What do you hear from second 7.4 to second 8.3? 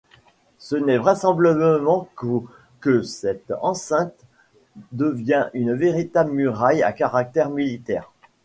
militaire.